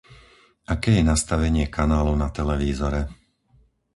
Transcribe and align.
Aké 0.73 0.91
je 0.97 1.05
nastavenie 1.11 1.65
kanálu 1.77 2.13
na 2.23 2.27
televízore? 2.37 3.01